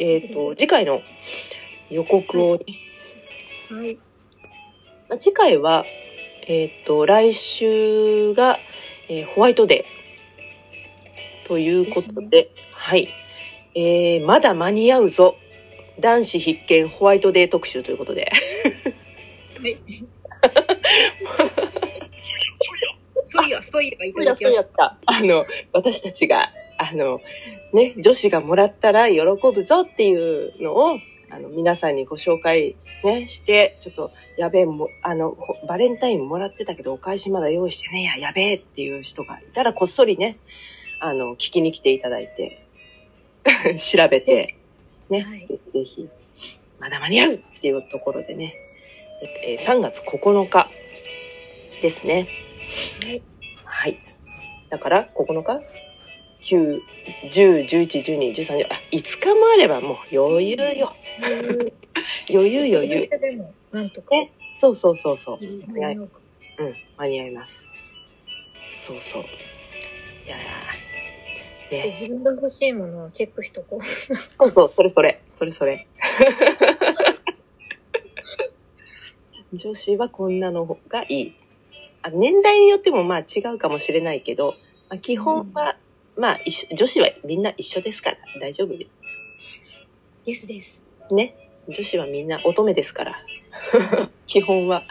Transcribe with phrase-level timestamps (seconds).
[0.00, 1.02] えっ、と、次回の
[1.90, 2.58] 予告を、は
[3.86, 3.98] い。
[5.10, 5.84] まあ次回は、
[6.48, 8.58] えっ、と、来週が、
[9.10, 13.10] えーホワイトデーということで、ですはい。
[13.74, 15.36] えー、まだ間に合うぞ。
[16.00, 18.32] 男子必見ホワイトデー特集ということで。
[19.60, 19.76] はい。
[23.22, 24.54] そういや、そういや、そうやそうだきまし。
[24.54, 24.98] やったた。
[25.04, 27.20] あの、私たちが、あの、
[27.72, 29.20] ね、女子がもらったら喜
[29.54, 30.98] ぶぞっていうのを、
[31.30, 32.74] あの、皆さんにご紹介
[33.04, 40.38] ね、して、ちょっと、やべえ、も、あの、ほバレンタインもらってたけど、お返しまだ用意してねえや、やべえっていう人がいたら、こっそりね、
[41.00, 42.66] あの、聞きに来ていただいて、
[43.78, 44.56] 調べて、
[45.08, 46.08] ね、はいぜひ、
[46.78, 48.54] まだ間に合うっていうところでね、
[49.46, 50.68] えー3月9日
[51.80, 52.28] ですね。
[53.02, 53.22] はい。
[53.64, 53.98] はい。
[54.68, 55.60] だから、9日
[56.42, 56.80] ?9、
[57.30, 60.94] 10、11、12、13、あ、5日もあればもう余裕よ。
[62.28, 63.08] 余裕余裕。
[63.08, 64.14] でも、なんとか。
[64.14, 64.32] ね。
[64.54, 65.38] そうそうそうそう。
[65.72, 66.20] 間に合うか
[66.58, 67.68] うん、間に合います。
[68.72, 69.22] そうそう。
[69.22, 69.26] い
[70.28, 71.96] やー、ね。
[71.98, 73.82] 自分が欲しいものをチェックしとこう。
[73.82, 75.22] そうそう、それそれ。
[75.28, 75.86] それそれ。
[79.52, 81.34] 女子はこんなのがいい。
[82.02, 84.54] あ年代によってもまあ違うかもしれないけど、
[84.88, 85.76] まあ、基本は、
[86.20, 88.86] まあ一緒女子はみんな一緒ですから大丈夫で
[90.26, 90.84] ですです。
[91.08, 91.34] すね。
[91.66, 93.24] 女子はみんな乙女ですから。
[94.28, 94.82] 基本は。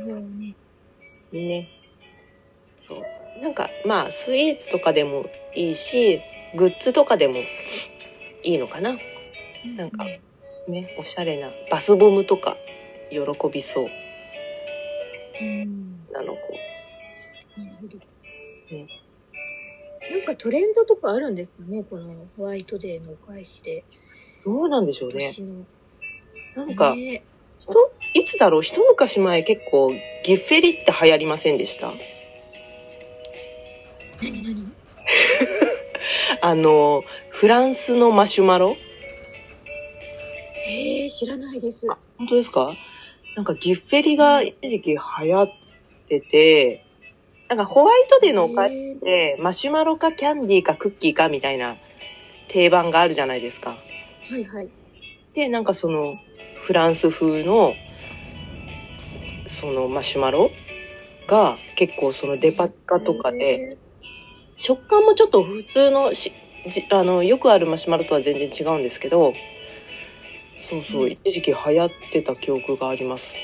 [0.00, 0.54] もうね。
[1.32, 1.68] ね。
[2.72, 3.42] そう。
[3.42, 6.22] なんかまあスイーツとかでもいいし、
[6.54, 7.36] グッズとかでも
[8.42, 8.98] いいのかな。
[9.76, 10.06] なんか
[10.66, 12.56] ね、おしゃれなバスボムとか
[13.10, 13.18] 喜
[13.52, 13.90] びそう。
[15.42, 16.06] うん。
[16.08, 17.60] 女の子。
[17.60, 17.98] なるほど。
[18.74, 18.97] ね
[20.10, 21.84] なんかトレンドとかあるんですかね？
[21.84, 23.84] このホワイトデーのお返しで。
[24.44, 25.30] どうなんでしょうね。
[26.54, 27.22] なんか、ね。
[27.58, 28.62] ひといつだろう？
[28.62, 31.92] 一昔前結構ギッフェリって流行りませんでした？
[34.22, 34.72] 何何？
[36.40, 38.76] あの、フランスのマシュマロ？
[40.68, 41.86] えー、知らないです。
[42.16, 42.72] 本当ですか？
[43.36, 45.48] なんかギッフェリが一時期流行っ
[46.08, 46.84] てて、
[47.48, 51.76] なんかホワイトデーのお返しえーでマシュマロかキャンディーかクッキーかみたいな
[52.48, 53.70] 定番があるじゃないですか。
[53.70, 53.76] は
[54.36, 54.68] いはい。
[55.34, 56.16] で、なんかその
[56.62, 57.74] フランス風の
[59.46, 60.50] そのマシュマロ
[61.26, 63.78] が結構そのデパ地下とかで、
[64.56, 66.32] 食感もちょっと普通のし
[66.66, 69.32] じあのよくあるマシュマロとは全然違うんですけど
[70.68, 71.12] そうそう、うん。
[71.12, 73.36] 一時期流行ってた記憶があります、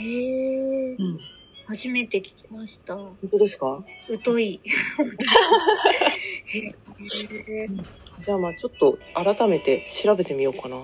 [0.00, 0.96] えー。
[0.98, 1.20] うん、
[1.66, 2.94] 初めて聞きました。
[2.96, 3.82] 本当ですか？
[4.24, 4.60] 疎い。
[6.46, 6.58] へ
[7.64, 7.68] え
[8.24, 10.82] じゃあまあちょっと改めて調べてみようかな。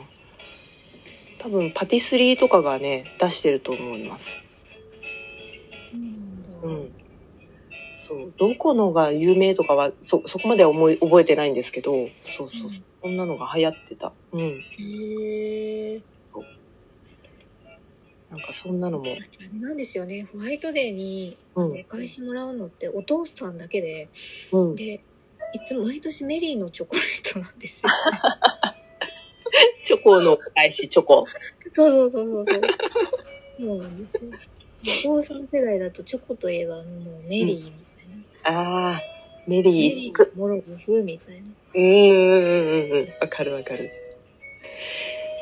[1.39, 4.39] 多分パティスリーとかがね出してると思います。
[6.63, 6.93] うん
[7.95, 8.33] そう。
[8.37, 11.93] どこのが有名とかはそそこまでは思い覚えてないんですけど。
[12.27, 12.71] そうそう、う。
[12.71, 12.85] ん。
[13.03, 14.13] そんなのが流行ってた。
[14.33, 14.41] うん。
[14.41, 15.72] へえ
[18.33, 19.21] なんかそんなのもあれ
[19.61, 20.27] なんですよね。
[20.33, 24.09] ホワイトデーにうんお返しもらうのってお父さんだけで、
[24.53, 25.01] うんで、い
[25.69, 27.93] つも毎年メリーのチョコレートなんですよ、
[29.85, 31.27] チョコの返しチョコ
[31.71, 32.61] そうそうそうそうそう。
[33.61, 34.23] そうなんですよ。
[35.15, 36.85] お父さん世代だとチョコといえばもう
[37.29, 37.71] メリーみ
[38.43, 38.59] たいな。
[38.61, 39.03] ああ、
[39.47, 39.95] メメリー。
[39.95, 41.43] リー、モロギフみたいな。
[41.75, 43.91] うーん、うん、うん、わかるわかる。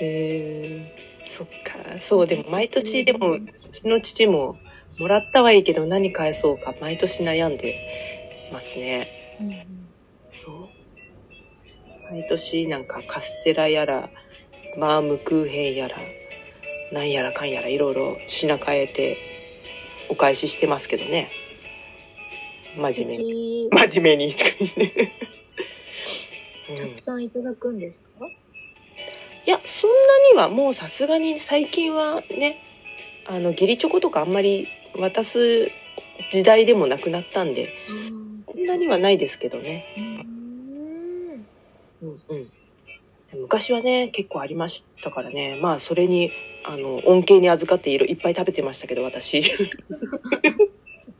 [0.02, 1.98] えー、そっか。
[2.00, 4.58] そう、でも毎年、でも、うちの父も、
[4.98, 9.06] もらったはいいけど何返そうか、毎年悩んでますね。
[9.40, 9.66] うんうん
[10.32, 10.68] そう。
[12.12, 14.10] 毎年なんかカステラやら、
[14.78, 15.96] バームクーヘンやら、
[16.92, 19.16] なんやらかんやらいろいろ品変えて、
[20.08, 21.30] お返ししてますけどね。
[22.74, 23.68] 真面目に。
[23.70, 24.44] 真面目にた
[26.88, 28.26] くさんいただくんですか？
[29.46, 29.96] いや、そんな
[30.32, 32.62] にはもうさすがに最近はね、
[33.26, 35.66] あの、義理チョコとかあんまり渡す
[36.30, 39.84] 時代でもなくなったんで、あーそんなにはないですけどね。
[39.96, 40.04] うー
[41.36, 41.46] ん
[42.02, 43.40] うんうん。
[43.42, 45.58] 昔はね、結構ありましたからね。
[45.60, 46.32] まあ、それに、
[46.64, 49.42] あの、恩恵に預かっていろいっぱい食べてましたけど、私。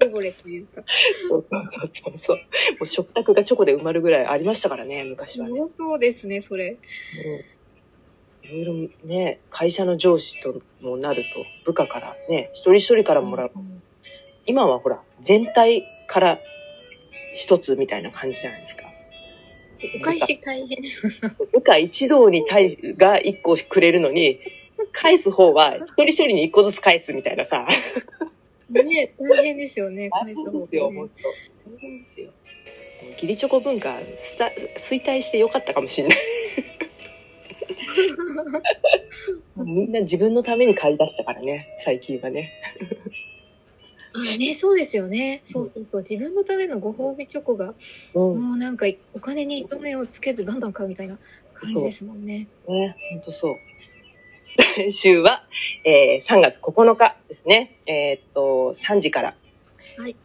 [0.01, 0.83] おこぼれというか。
[1.29, 2.37] そうそうそうそう。
[2.37, 2.43] も
[2.81, 5.53] う食卓がチョコで埋まるぐらいありましたからね、昔はね。
[5.61, 6.71] 多そうですね、それ。
[6.71, 6.77] うん
[8.53, 13.53] いろいろね、会社の上司ともなると、部下からね、一人一人からもらう。
[13.55, 13.81] うん
[14.47, 16.39] 今はほら、全体から
[17.37, 18.83] 一つみたいな感じじゃないですか。
[19.97, 20.79] お返し大変。
[21.53, 24.41] 部下一同に対が一個くれるのに、
[24.91, 27.65] 返す方は一人一人に一個ずつ返すみたいなさ。
[28.71, 31.09] ね大変ですよね、返す方ですよ、ね本。
[31.09, 31.71] 当。
[31.71, 32.31] 大変ですよ。
[33.13, 33.99] 義理チョコ文化、
[34.77, 36.19] 衰退してよかったかもしれない。
[39.57, 42.53] みんな自分のために買い出したからね、最近はね。
[44.13, 45.41] あね、そうですよね。
[45.43, 46.01] そうそうそう。
[46.03, 47.75] 自分のためのご褒美チョコが、
[48.15, 48.49] うん。
[48.49, 51.17] もうなんかお金に糸目をつけずバンバン買うみたいな
[51.55, 52.49] 感じですもんね。
[52.69, 53.57] ね、ほんとそう。
[54.77, 55.45] 来 週は、
[55.85, 57.77] えー3月9日ですね。
[57.87, 59.37] えーっと、3時から。
[59.97, 60.17] はい。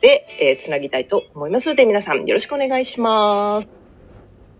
[0.00, 3.79] で、えーつなぎたいと思いますので、皆さんよろしくお願いします。